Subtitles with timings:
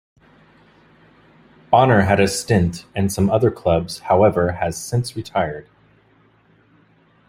[1.69, 5.69] Bonner had a stint and some other clubs however has since retired.